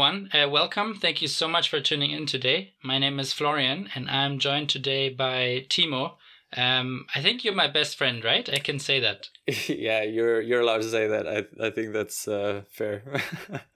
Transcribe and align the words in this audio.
everyone. 0.00 0.30
Uh, 0.32 0.48
welcome. 0.48 0.94
Thank 0.94 1.20
you 1.20 1.28
so 1.28 1.46
much 1.46 1.68
for 1.68 1.78
tuning 1.78 2.10
in 2.10 2.24
today. 2.24 2.72
My 2.82 2.96
name 2.96 3.20
is 3.20 3.34
Florian, 3.34 3.90
and 3.94 4.08
I'm 4.08 4.38
joined 4.38 4.70
today 4.70 5.10
by 5.10 5.66
Timo. 5.68 6.14
Um, 6.56 7.04
I 7.14 7.20
think 7.20 7.44
you're 7.44 7.54
my 7.54 7.68
best 7.68 7.98
friend, 7.98 8.24
right? 8.24 8.48
I 8.48 8.60
can 8.60 8.78
say 8.78 8.98
that. 9.00 9.28
yeah, 9.68 10.02
you're 10.02 10.40
you're 10.40 10.62
allowed 10.62 10.80
to 10.80 10.90
say 10.90 11.06
that. 11.06 11.28
I 11.28 11.66
I 11.66 11.68
think 11.68 11.92
that's 11.92 12.26
uh, 12.26 12.62
fair. 12.70 13.02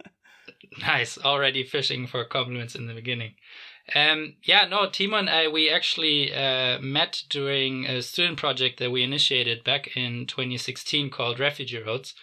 nice. 0.81 1.19
Already 1.19 1.63
fishing 1.63 2.07
for 2.07 2.25
compliments 2.25 2.75
in 2.75 2.87
the 2.87 2.95
beginning. 2.95 3.35
Um, 3.95 4.37
yeah, 4.43 4.67
no, 4.67 4.87
Timo 4.87 5.19
and 5.19 5.29
I, 5.29 5.49
we 5.49 5.69
actually 5.69 6.33
uh, 6.33 6.79
met 6.81 7.25
during 7.29 7.85
a 7.85 8.01
student 8.01 8.39
project 8.39 8.79
that 8.79 8.91
we 8.91 9.03
initiated 9.03 9.63
back 9.63 9.95
in 9.95 10.25
2016 10.25 11.11
called 11.11 11.39
Refugee 11.39 11.83
Roads. 11.83 12.15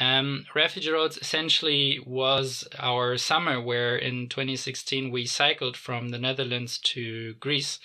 Um, 0.00 0.46
Refugee 0.54 0.90
Roads 0.90 1.18
essentially 1.18 2.00
was 2.06 2.66
our 2.78 3.18
summer 3.18 3.60
where 3.60 3.96
in 3.96 4.28
2016 4.28 5.10
we 5.10 5.26
cycled 5.26 5.76
from 5.76 6.08
the 6.08 6.18
Netherlands 6.18 6.78
to 6.78 7.34
Greece. 7.34 7.78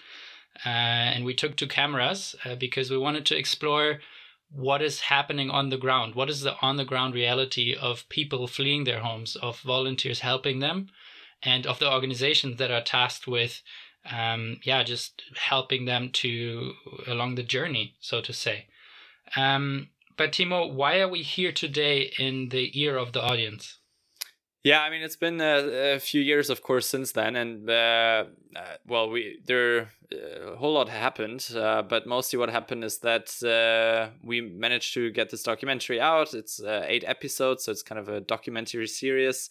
Uh, 0.66 0.70
and 0.70 1.25
we 1.25 1.33
took 1.33 1.55
two 1.55 1.67
cameras 1.67 2.35
uh, 2.45 2.55
because 2.55 2.89
we 2.89 2.97
wanted 2.97 3.25
to 3.27 3.38
explore 3.38 3.99
what 4.49 4.81
is 4.81 5.02
happening 5.02 5.49
on 5.49 5.70
the 5.70 5.77
ground. 5.77 6.16
What 6.16 6.30
is 6.30 6.41
the 6.41 6.55
on 6.61 6.77
the 6.77 6.85
ground 6.85 7.13
reality 7.13 7.75
of 7.75 8.08
people 8.09 8.47
fleeing 8.47 8.85
their 8.85 8.99
homes, 8.99 9.35
of 9.35 9.59
volunteers 9.59 10.21
helping 10.21 10.59
them, 10.59 10.89
and 11.44 11.67
of 11.67 11.80
the 11.80 11.91
organizations 11.91 12.58
that 12.58 12.71
are 12.71 12.81
tasked 12.81 13.27
with, 13.27 13.61
um, 14.09 14.59
yeah, 14.63 14.83
just 14.83 15.21
helping 15.35 15.85
them 15.85 16.09
to 16.13 16.73
along 17.05 17.35
the 17.35 17.44
journey, 17.44 17.95
so 17.99 18.21
to 18.21 18.33
say. 18.33 18.67
Um, 19.35 19.89
but 20.17 20.31
Timo, 20.31 20.73
why 20.73 21.00
are 21.00 21.08
we 21.08 21.22
here 21.22 21.52
today 21.52 22.11
in 22.17 22.50
the 22.50 22.72
ear 22.80 22.97
of 22.97 23.14
the 23.14 23.22
audience? 23.22 23.80
Yeah, 24.64 24.81
I 24.81 24.89
mean 24.89 25.02
it's 25.02 25.16
been 25.16 25.39
a, 25.39 25.95
a 25.95 26.00
few 26.00 26.19
years, 26.19 26.50
of 26.50 26.61
course, 26.61 26.88
since 26.89 27.14
then, 27.14 27.38
and 27.38 27.69
uh, 27.69 28.25
uh, 28.53 28.75
well, 28.86 29.09
we 29.09 29.39
there 29.45 29.91
uh, 30.11 30.53
a 30.53 30.56
whole 30.58 30.73
lot 30.73 30.89
happened, 30.89 31.47
uh, 31.56 31.83
but 31.83 32.06
mostly 32.06 32.38
what 32.38 32.50
happened 32.50 32.83
is 32.83 33.00
that 33.00 33.30
uh, 33.44 34.11
we 34.22 34.41
managed 34.41 34.94
to 34.95 35.09
get 35.11 35.30
this 35.30 35.44
documentary 35.44 36.02
out. 36.02 36.34
It's 36.34 36.61
uh, 36.61 36.84
eight 36.86 37.06
episodes, 37.08 37.63
so 37.63 37.72
it's 37.72 37.84
kind 37.84 38.00
of 38.00 38.09
a 38.09 38.19
documentary 38.19 38.88
series, 38.88 39.50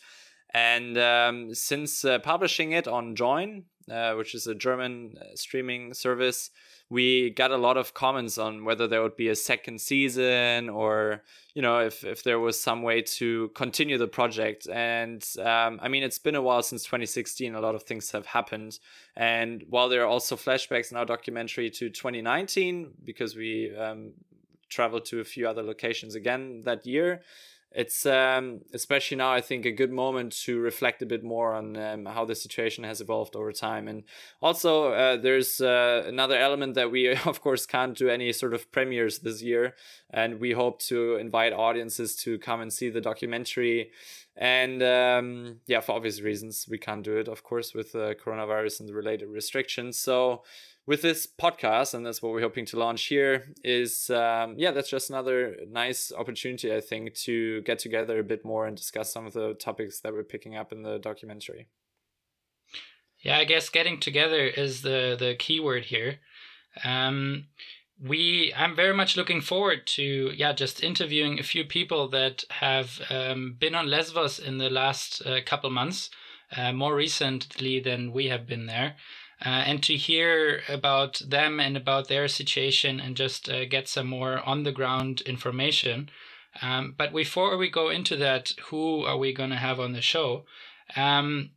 and 0.53 0.99
um, 0.99 1.55
since 1.55 2.05
publishing 2.23 2.73
it 2.73 2.87
on 2.87 3.17
Joyn, 3.17 3.65
which 3.89 4.34
is 4.34 4.47
a 4.47 4.55
German 4.55 5.15
streaming 5.34 5.95
service. 5.95 6.51
We 6.89 7.31
got 7.31 7.51
a 7.51 7.56
lot 7.56 7.77
of 7.77 7.95
comments 7.95 8.39
on 8.39 8.65
whether 8.65 8.87
there 8.87 9.03
would 9.03 9.17
be 9.17 9.28
a 9.28 9.34
second 9.34 9.81
season 9.81 10.69
or 10.69 11.23
you 11.55 11.62
know 11.62 11.81
if 11.81 12.05
if 12.05 12.23
there 12.23 12.39
was 12.39 12.61
some 12.61 12.83
way 12.83 13.03
to 13.03 13.48
continue 13.55 13.98
the 13.98 14.06
project. 14.06 14.69
And 14.69 15.25
um, 15.41 15.81
i 15.83 15.89
mean 15.89 16.03
it's 16.03 16.19
been 16.19 16.37
a 16.37 16.43
while 16.43 16.62
since 16.62 16.84
2016 16.84 17.55
a 17.55 17.61
lot 17.61 17.75
of 17.75 17.83
things 17.83 18.11
have 18.12 18.27
happened. 18.27 18.78
And 19.17 19.65
while 19.69 19.89
there 19.89 20.03
are 20.03 20.06
also 20.06 20.37
flashbacks 20.37 20.91
in 20.91 20.97
our 20.97 21.06
documentary 21.06 21.71
to 21.71 21.91
2019 21.91 22.93
because 23.05 23.34
we 23.34 23.75
um, 23.77 24.12
traveled 24.69 25.05
to 25.06 25.21
a 25.21 25.25
few 25.25 25.48
other 25.48 25.62
locations 25.62 26.15
again 26.15 26.62
that 26.65 26.87
year 26.87 27.23
it's 27.77 28.07
um, 28.07 28.63
especially 28.73 29.19
now 29.19 29.31
I 29.31 29.43
think 29.43 29.67
a 29.67 29.71
good 29.71 29.93
moment 29.93 30.33
to 30.45 30.59
reflect 30.59 31.03
a 31.03 31.07
bit 31.07 31.23
more 31.23 31.55
on 31.55 31.77
um, 31.77 32.07
how 32.07 32.25
the 32.25 32.35
situation 32.35 32.85
has 32.85 33.03
evolved 33.03 33.37
over 33.37 33.53
time, 33.53 33.87
and 33.87 34.05
also 34.41 34.93
uh, 34.93 35.19
there's 35.19 35.61
uh, 35.61 36.05
another 36.07 36.39
element 36.39 36.75
that 36.75 36.91
we 36.91 37.09
of 37.27 37.43
course 37.43 37.67
can't 37.67 37.97
do 37.97 38.09
any 38.09 38.33
sort 38.33 38.55
of 38.55 38.73
premieres 38.73 39.19
this 39.19 39.43
year, 39.43 39.75
and 40.09 40.41
we 40.41 40.53
hope 40.53 40.81
to 40.85 41.17
invite 41.17 41.53
audiences 41.53 42.17
to 42.17 42.39
come 42.39 42.63
and 42.63 42.73
see 42.73 42.89
the 42.89 43.03
documentary, 43.03 43.91
and 44.37 44.83
um, 44.83 45.61
yeah, 45.67 45.81
for 45.81 45.93
obvious 45.93 46.23
reasons 46.23 46.67
we 46.71 46.79
can't 46.79 47.05
do 47.05 47.19
it, 47.19 47.29
of 47.29 47.43
course, 47.43 47.75
with 47.75 47.93
the 47.93 48.17
coronavirus 48.25 48.81
and 48.81 48.89
the 48.89 48.95
related 48.95 49.29
restrictions. 49.29 49.99
So 49.99 50.45
with 50.87 51.03
this 51.03 51.27
podcast, 51.27 51.95
and 51.95 52.07
that's 52.07 52.23
what 52.23 52.33
we're 52.33 52.41
hoping 52.41 52.65
to 52.67 52.79
launch 52.79 53.07
here, 53.07 53.49
is 53.65 54.09
um, 54.11 54.55
yeah, 54.57 54.71
that's 54.71 54.89
just 54.89 55.11
another 55.11 55.57
nice 55.69 56.13
opportunity, 56.17 56.73
I 56.75 56.81
think, 56.81 57.15
to 57.15 57.61
get 57.63 57.81
together 57.81 58.21
a 58.21 58.25
bit 58.25 58.45
more 58.45 58.67
and 58.67 58.77
discuss 58.77 59.13
some 59.13 59.27
of 59.27 59.33
the 59.33 59.55
topics 59.55 60.01
that 60.01 60.13
we're 60.13 60.23
picking 60.23 60.57
up 60.57 60.73
in 60.73 60.83
the 60.83 60.99
documentary. 60.99 61.69
Yeah, 63.19 63.39
I 63.39 63.45
guess 63.45 63.69
getting 63.69 63.99
together 63.99 64.47
is 64.47 64.83
the 64.83 65.17
the 65.19 65.35
key 65.35 65.59
word 65.59 65.87
here. 65.87 66.21
Um, 66.85 67.47
we 68.01 68.53
I'm 68.57 68.77
very 68.77 68.95
much 68.95 69.17
looking 69.17 69.41
forward 69.41 69.87
to 69.87 70.31
yeah 70.37 70.53
just 70.53 70.85
interviewing 70.85 71.41
a 71.41 71.43
few 71.43 71.65
people 71.65 72.09
that 72.11 72.45
have 72.51 73.01
um, 73.11 73.57
been 73.59 73.75
on 73.75 73.91
Lesbos 73.91 74.39
in 74.39 74.59
the 74.59 74.71
last 74.71 75.27
uh, 75.27 75.41
couple 75.45 75.71
months, 75.71 76.11
uh, 76.57 76.73
more 76.73 76.95
recently 76.95 77.81
than 77.81 78.13
we 78.13 78.27
have 78.27 78.47
been 78.47 78.67
there 78.67 78.95
uh, 79.45 79.49
and 79.49 79.83
to 79.83 79.97
hear 79.97 80.63
about 80.69 81.21
them 81.27 81.61
and 81.61 81.77
about 81.77 82.09
their 82.09 82.29
situation 82.29 83.01
and 83.01 83.17
just 83.17 83.49
uh, 83.49 83.65
get 83.67 83.89
some 83.89 84.07
more 84.07 84.41
on 84.41 84.63
the 84.63 84.73
ground 84.73 85.21
information. 85.23 86.09
Um, 86.63 86.95
but 86.97 87.13
before 87.13 87.57
we 87.57 87.69
go 87.69 87.91
into 87.91 88.17
that, 88.17 88.53
who 88.69 89.05
are 89.05 89.19
we 89.19 89.35
going 89.35 89.51
to 89.51 89.57
have 89.57 89.79
on 89.79 89.93
the 89.93 90.01
show? 90.01 90.47
Um, 90.95 91.51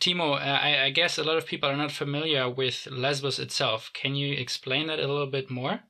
Timo, 0.00 0.32
uh, 0.32 0.38
I, 0.38 0.84
I, 0.86 0.90
guess 0.90 1.18
a 1.18 1.22
lot 1.24 1.36
of 1.36 1.46
people 1.46 1.68
are 1.68 1.76
not 1.76 1.92
familiar 1.92 2.50
with 2.50 2.88
Lesbos 2.90 3.38
itself. 3.38 3.92
Can 3.94 4.16
you 4.16 4.34
explain 4.34 4.88
that 4.88 4.98
a 4.98 5.06
little 5.06 5.28
bit 5.28 5.50
more? 5.50 5.80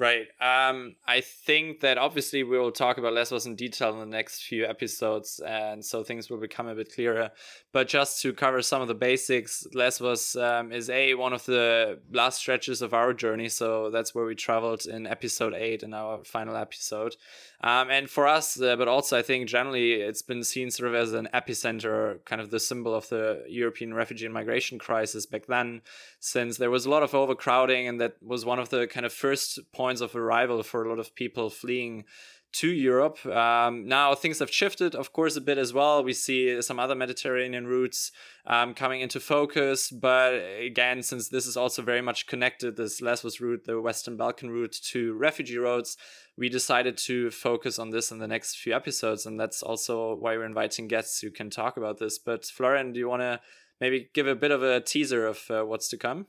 Right. 0.00 0.28
Um, 0.40 0.94
I 1.08 1.20
think 1.20 1.80
that 1.80 1.98
obviously 1.98 2.44
we 2.44 2.56
will 2.56 2.70
talk 2.70 2.98
about 2.98 3.14
Lesbos 3.14 3.46
in 3.46 3.56
detail 3.56 3.92
in 3.94 3.98
the 3.98 4.06
next 4.06 4.42
few 4.42 4.64
episodes, 4.64 5.40
and 5.44 5.84
so 5.84 6.04
things 6.04 6.30
will 6.30 6.38
become 6.38 6.68
a 6.68 6.74
bit 6.76 6.94
clearer. 6.94 7.32
But 7.72 7.88
just 7.88 8.22
to 8.22 8.32
cover 8.32 8.62
some 8.62 8.80
of 8.80 8.86
the 8.86 8.94
basics, 8.94 9.66
Lesbos 9.74 10.36
um, 10.36 10.70
is 10.70 10.88
a 10.88 11.14
one 11.14 11.32
of 11.32 11.44
the 11.46 11.98
last 12.12 12.38
stretches 12.38 12.80
of 12.80 12.94
our 12.94 13.12
journey. 13.12 13.48
So 13.48 13.90
that's 13.90 14.14
where 14.14 14.24
we 14.24 14.36
traveled 14.36 14.86
in 14.86 15.04
episode 15.04 15.52
eight, 15.52 15.82
in 15.82 15.92
our 15.92 16.22
final 16.22 16.54
episode. 16.54 17.16
Um, 17.60 17.90
and 17.90 18.08
for 18.08 18.28
us, 18.28 18.60
uh, 18.60 18.76
but 18.76 18.86
also 18.86 19.18
I 19.18 19.22
think 19.22 19.48
generally 19.48 19.94
it's 19.94 20.22
been 20.22 20.44
seen 20.44 20.70
sort 20.70 20.90
of 20.90 20.94
as 20.94 21.12
an 21.12 21.28
epicenter, 21.34 22.24
kind 22.24 22.40
of 22.40 22.50
the 22.50 22.60
symbol 22.60 22.94
of 22.94 23.08
the 23.08 23.42
European 23.48 23.94
refugee 23.94 24.26
and 24.26 24.34
migration 24.34 24.78
crisis 24.78 25.26
back 25.26 25.46
then, 25.46 25.82
since 26.20 26.56
there 26.56 26.70
was 26.70 26.86
a 26.86 26.90
lot 26.90 27.02
of 27.02 27.16
overcrowding, 27.16 27.88
and 27.88 28.00
that 28.00 28.14
was 28.22 28.44
one 28.44 28.60
of 28.60 28.68
the 28.68 28.86
kind 28.86 29.04
of 29.04 29.12
first 29.12 29.58
points 29.72 29.87
of 30.00 30.14
arrival 30.14 30.62
for 30.62 30.84
a 30.84 30.88
lot 30.88 30.98
of 30.98 31.14
people 31.14 31.50
fleeing 31.50 32.04
to 32.50 32.68
Europe. 32.68 33.24
Um, 33.26 33.86
now 33.86 34.14
things 34.14 34.38
have 34.38 34.50
shifted, 34.50 34.94
of 34.94 35.12
course, 35.12 35.36
a 35.36 35.40
bit 35.40 35.58
as 35.58 35.72
well. 35.72 36.02
We 36.02 36.14
see 36.14 36.62
some 36.62 36.80
other 36.80 36.94
Mediterranean 36.94 37.66
routes 37.66 38.10
um, 38.46 38.74
coming 38.74 39.00
into 39.00 39.20
focus, 39.20 39.90
but 39.90 40.32
again, 40.32 41.02
since 41.02 41.28
this 41.28 41.46
is 41.46 41.56
also 41.56 41.82
very 41.82 42.00
much 42.00 42.26
connected, 42.26 42.76
this 42.76 43.02
Lesbos 43.02 43.40
route, 43.40 43.64
the 43.64 43.80
Western 43.80 44.16
Balkan 44.16 44.50
route, 44.50 44.76
to 44.84 45.12
refugee 45.14 45.58
roads, 45.58 45.96
we 46.36 46.48
decided 46.48 46.96
to 46.96 47.30
focus 47.30 47.78
on 47.78 47.90
this 47.90 48.10
in 48.10 48.18
the 48.18 48.28
next 48.28 48.56
few 48.56 48.74
episodes, 48.74 49.26
and 49.26 49.38
that's 49.38 49.62
also 49.62 50.14
why 50.14 50.36
we're 50.36 50.44
inviting 50.44 50.88
guests 50.88 51.20
who 51.20 51.30
can 51.30 51.50
talk 51.50 51.76
about 51.76 51.98
this. 51.98 52.18
But 52.18 52.46
Florian, 52.46 52.92
do 52.92 52.98
you 52.98 53.08
want 53.08 53.22
to 53.22 53.40
maybe 53.80 54.08
give 54.14 54.26
a 54.26 54.34
bit 54.34 54.52
of 54.52 54.62
a 54.62 54.80
teaser 54.80 55.26
of 55.26 55.42
uh, 55.50 55.64
what's 55.64 55.88
to 55.88 55.98
come? 55.98 56.26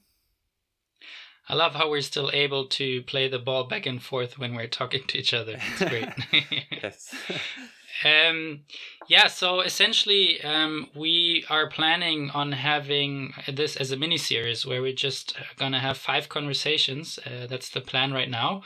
I 1.49 1.55
love 1.55 1.73
how 1.73 1.89
we're 1.89 2.01
still 2.01 2.29
able 2.31 2.65
to 2.67 3.01
play 3.03 3.27
the 3.27 3.39
ball 3.39 3.63
back 3.63 3.87
and 3.87 4.01
forth 4.01 4.37
when 4.37 4.53
we're 4.53 4.67
talking 4.67 5.03
to 5.07 5.17
each 5.17 5.33
other. 5.33 5.57
It's 5.71 5.89
great. 5.89 6.09
yes. 6.71 7.13
um, 8.05 8.61
yeah, 9.07 9.25
so 9.25 9.61
essentially, 9.61 10.41
um, 10.43 10.89
we 10.95 11.43
are 11.49 11.67
planning 11.67 12.29
on 12.29 12.51
having 12.51 13.33
this 13.51 13.75
as 13.75 13.91
a 13.91 13.97
mini 13.97 14.17
series 14.17 14.63
where 14.63 14.83
we're 14.83 14.93
just 14.93 15.35
going 15.57 15.71
to 15.71 15.79
have 15.79 15.97
five 15.97 16.29
conversations. 16.29 17.17
Uh, 17.25 17.47
that's 17.47 17.69
the 17.69 17.81
plan 17.81 18.13
right 18.13 18.29
now. 18.29 18.61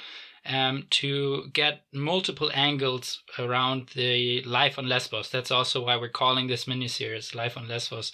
Um, 0.45 0.87
to 0.89 1.49
get 1.53 1.83
multiple 1.93 2.51
angles 2.53 3.21
around 3.39 3.91
the 3.95 4.43
life 4.43 4.77
on 4.77 4.89
Lesbos. 4.89 5.29
That's 5.29 5.51
also 5.51 5.85
why 5.85 5.95
we're 5.95 6.09
calling 6.09 6.47
this 6.47 6.67
mini 6.67 6.89
series 6.89 7.33
Life 7.33 7.55
on 7.55 7.69
Lesbos. 7.69 8.11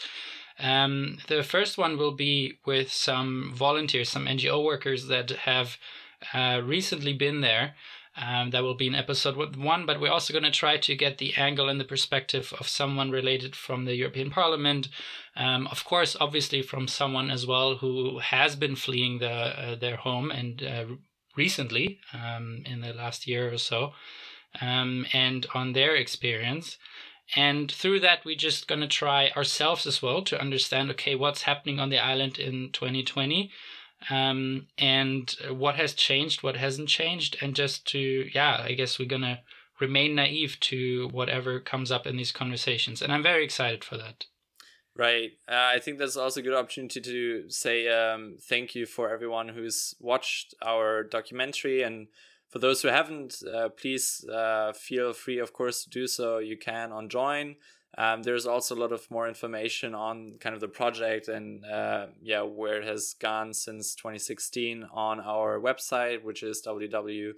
Um, 0.59 1.19
the 1.27 1.43
first 1.43 1.77
one 1.77 1.97
will 1.97 2.11
be 2.11 2.59
with 2.65 2.91
some 2.91 3.51
volunteers, 3.53 4.09
some 4.09 4.25
NGO 4.25 4.63
workers 4.63 5.07
that 5.07 5.29
have 5.31 5.77
uh, 6.33 6.61
recently 6.63 7.13
been 7.13 7.41
there. 7.41 7.75
Um, 8.17 8.49
that 8.49 8.63
will 8.63 8.75
be 8.75 8.87
in 8.87 8.95
episode 8.95 9.55
one, 9.55 9.85
but 9.85 10.01
we're 10.01 10.11
also 10.11 10.33
going 10.33 10.43
to 10.43 10.51
try 10.51 10.75
to 10.75 10.95
get 10.95 11.19
the 11.19 11.33
angle 11.37 11.69
and 11.69 11.79
the 11.79 11.85
perspective 11.85 12.53
of 12.59 12.67
someone 12.67 13.11
related 13.11 13.55
from 13.55 13.85
the 13.85 13.95
European 13.95 14.29
Parliament. 14.29 14.89
Um, 15.37 15.67
of 15.67 15.85
course, 15.85 16.17
obviously, 16.19 16.61
from 16.61 16.89
someone 16.89 17.31
as 17.31 17.47
well 17.47 17.77
who 17.77 18.19
has 18.19 18.57
been 18.57 18.75
fleeing 18.75 19.19
the, 19.19 19.31
uh, 19.31 19.75
their 19.75 19.95
home 19.95 20.31
and 20.31 20.61
uh, 20.61 20.85
recently 21.37 21.99
um, 22.13 22.63
in 22.65 22.81
the 22.81 22.93
last 22.93 23.25
year 23.25 23.53
or 23.53 23.57
so, 23.57 23.93
um, 24.59 25.05
and 25.13 25.45
on 25.53 25.71
their 25.71 25.95
experience. 25.95 26.77
And 27.35 27.71
through 27.71 27.99
that, 28.01 28.25
we're 28.25 28.35
just 28.35 28.67
going 28.67 28.81
to 28.81 28.87
try 28.87 29.29
ourselves 29.35 29.85
as 29.85 30.01
well 30.01 30.21
to 30.23 30.39
understand 30.39 30.89
okay, 30.91 31.15
what's 31.15 31.43
happening 31.43 31.79
on 31.79 31.89
the 31.89 31.99
island 31.99 32.39
in 32.39 32.71
2020 32.71 33.51
um, 34.09 34.67
and 34.77 35.35
what 35.49 35.75
has 35.75 35.93
changed, 35.93 36.41
what 36.41 36.57
hasn't 36.57 36.89
changed. 36.89 37.37
And 37.41 37.55
just 37.55 37.85
to, 37.87 38.29
yeah, 38.33 38.61
I 38.63 38.73
guess 38.73 38.97
we're 38.97 39.07
going 39.07 39.21
to 39.21 39.39
remain 39.79 40.15
naive 40.15 40.57
to 40.59 41.09
whatever 41.11 41.59
comes 41.59 41.91
up 41.91 42.07
in 42.07 42.17
these 42.17 42.31
conversations. 42.31 43.01
And 43.01 43.13
I'm 43.13 43.23
very 43.23 43.43
excited 43.43 43.83
for 43.83 43.97
that. 43.97 44.25
Right. 44.95 45.31
Uh, 45.47 45.71
I 45.75 45.79
think 45.79 45.97
that's 45.97 46.17
also 46.17 46.41
a 46.41 46.43
good 46.43 46.53
opportunity 46.53 46.99
to 46.99 47.49
say 47.49 47.87
um, 47.87 48.35
thank 48.41 48.75
you 48.75 48.85
for 48.85 49.09
everyone 49.09 49.49
who's 49.49 49.95
watched 49.99 50.53
our 50.61 51.03
documentary. 51.03 51.83
And 51.83 52.07
for 52.49 52.59
those 52.59 52.81
who 52.81 52.87
haven't, 52.89 53.41
uh, 53.53 53.69
please 53.69 54.25
uh, 54.27 54.73
feel 54.73 55.13
free, 55.13 55.39
of 55.39 55.53
course, 55.53 55.83
to 55.83 55.89
do 55.89 56.07
so. 56.07 56.39
You 56.39 56.57
can 56.57 56.91
on 56.91 57.07
Joyn. 57.09 57.55
Um, 57.97 58.23
there's 58.23 58.45
also 58.45 58.75
a 58.75 58.79
lot 58.79 58.91
of 58.91 59.09
more 59.09 59.27
information 59.27 59.95
on 59.95 60.35
kind 60.39 60.53
of 60.53 60.61
the 60.61 60.67
project 60.67 61.27
and 61.27 61.65
uh, 61.65 62.07
yeah, 62.21 62.41
where 62.41 62.81
it 62.81 62.87
has 62.87 63.15
gone 63.19 63.53
since 63.53 63.95
2016 63.95 64.87
on 64.93 65.19
our 65.19 65.59
website, 65.59 66.23
which 66.23 66.43
is 66.43 66.61
www 66.65 67.33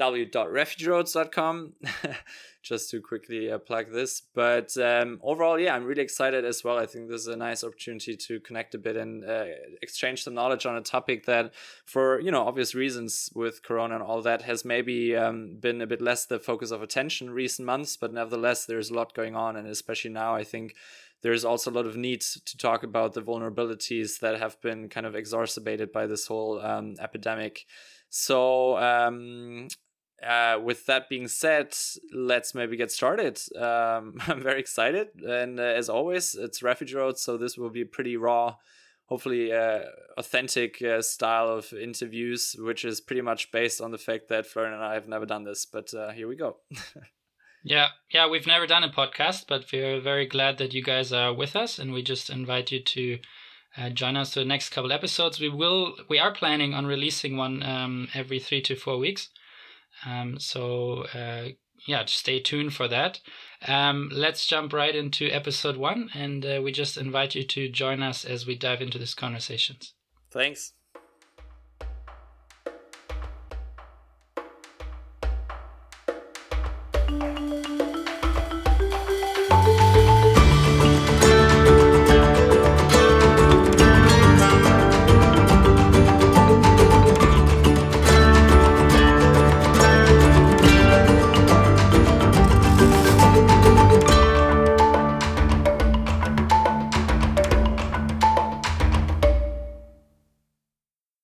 w.refugeeroads.com 0.00 1.74
just 2.62 2.88
to 2.88 3.02
quickly 3.02 3.52
uh, 3.52 3.58
plug 3.58 3.92
this. 3.92 4.22
But 4.34 4.74
um, 4.78 5.20
overall 5.22 5.58
yeah 5.58 5.74
i'm 5.74 5.84
really 5.84 6.02
excited 6.02 6.42
as 6.42 6.64
well. 6.64 6.78
I 6.78 6.86
think 6.86 7.08
this 7.08 7.20
is 7.20 7.26
a 7.26 7.36
nice 7.36 7.62
opportunity 7.62 8.16
to 8.16 8.40
connect 8.40 8.74
a 8.74 8.78
bit 8.78 8.96
and 8.96 9.22
uh, 9.22 9.44
exchange 9.82 10.24
some 10.24 10.32
knowledge 10.32 10.64
on 10.64 10.76
a 10.76 10.80
topic 10.80 11.26
that 11.26 11.52
for 11.84 12.18
you 12.20 12.30
know 12.30 12.46
obvious 12.48 12.74
reasons 12.74 13.30
with 13.34 13.62
corona 13.62 13.96
and 13.96 14.02
all 14.02 14.22
that 14.22 14.40
has 14.42 14.64
maybe 14.64 15.14
um, 15.14 15.58
been 15.60 15.82
a 15.82 15.86
bit 15.86 16.00
less 16.00 16.24
the 16.24 16.38
focus 16.38 16.70
of 16.70 16.82
attention 16.82 17.28
recent 17.28 17.66
months. 17.66 17.98
But 17.98 18.14
nevertheless 18.14 18.64
there's 18.64 18.88
a 18.88 18.94
lot 18.94 19.14
going 19.14 19.36
on. 19.36 19.56
And 19.56 19.68
especially 19.68 20.12
now 20.12 20.34
i 20.34 20.44
think 20.44 20.74
there's 21.22 21.44
also 21.44 21.70
a 21.70 21.76
lot 21.78 21.86
of 21.86 21.96
need 21.96 22.22
to 22.22 22.56
talk 22.56 22.82
about 22.82 23.12
the 23.12 23.20
vulnerabilities 23.20 24.20
that 24.20 24.40
have 24.40 24.58
been 24.62 24.88
kind 24.88 25.04
of 25.04 25.14
exacerbated 25.14 25.92
by 25.92 26.06
this 26.06 26.26
whole 26.26 26.58
um, 26.62 26.94
epidemic. 26.98 27.66
So, 28.10 28.76
um, 28.78 29.68
uh, 30.26 30.58
with 30.62 30.86
that 30.86 31.08
being 31.08 31.28
said, 31.28 31.74
let's 32.12 32.54
maybe 32.54 32.76
get 32.76 32.90
started. 32.90 33.40
Um, 33.56 34.20
I'm 34.26 34.42
very 34.42 34.60
excited, 34.60 35.08
and 35.26 35.58
uh, 35.58 35.62
as 35.62 35.88
always, 35.88 36.34
it's 36.34 36.62
Refugee 36.62 36.96
Road, 36.96 37.18
so 37.18 37.36
this 37.36 37.56
will 37.56 37.70
be 37.70 37.84
pretty 37.84 38.16
raw, 38.16 38.56
hopefully 39.06 39.52
uh, 39.52 39.80
authentic 40.18 40.82
uh, 40.82 41.00
style 41.02 41.48
of 41.48 41.72
interviews, 41.72 42.54
which 42.58 42.84
is 42.84 43.00
pretty 43.00 43.22
much 43.22 43.50
based 43.50 43.80
on 43.80 43.92
the 43.92 43.98
fact 43.98 44.28
that 44.28 44.46
Florian 44.46 44.74
and 44.74 44.84
I 44.84 44.94
have 44.94 45.08
never 45.08 45.26
done 45.26 45.44
this. 45.44 45.64
But 45.64 45.92
uh, 45.94 46.10
here 46.10 46.28
we 46.28 46.36
go. 46.36 46.58
yeah, 47.64 47.88
yeah, 48.10 48.28
we've 48.28 48.46
never 48.46 48.66
done 48.66 48.84
a 48.84 48.90
podcast, 48.90 49.44
but 49.48 49.66
we're 49.72 50.00
very 50.00 50.26
glad 50.26 50.58
that 50.58 50.74
you 50.74 50.82
guys 50.82 51.12
are 51.12 51.32
with 51.32 51.56
us, 51.56 51.78
and 51.78 51.92
we 51.92 52.02
just 52.02 52.28
invite 52.28 52.70
you 52.70 52.82
to 52.82 53.18
uh, 53.78 53.88
join 53.88 54.16
us 54.16 54.34
for 54.34 54.40
the 54.40 54.46
next 54.46 54.70
couple 54.70 54.92
episodes. 54.92 55.40
We 55.40 55.48
will 55.48 55.96
we 56.08 56.18
are 56.18 56.32
planning 56.32 56.74
on 56.74 56.86
releasing 56.86 57.38
one 57.38 57.62
um, 57.62 58.08
every 58.14 58.38
three 58.38 58.60
to 58.62 58.76
four 58.76 58.98
weeks. 58.98 59.30
Um, 60.06 60.38
so 60.38 61.04
uh, 61.14 61.48
yeah, 61.86 62.04
stay 62.06 62.40
tuned 62.40 62.74
for 62.74 62.88
that. 62.88 63.20
Um, 63.66 64.10
let's 64.12 64.46
jump 64.46 64.72
right 64.72 64.94
into 64.94 65.30
episode 65.30 65.76
one, 65.76 66.10
and 66.14 66.44
uh, 66.44 66.60
we 66.62 66.72
just 66.72 66.96
invite 66.96 67.34
you 67.34 67.44
to 67.44 67.68
join 67.68 68.02
us 68.02 68.24
as 68.24 68.46
we 68.46 68.56
dive 68.56 68.82
into 68.82 68.98
these 68.98 69.14
conversations. 69.14 69.94
Thanks. 70.30 70.72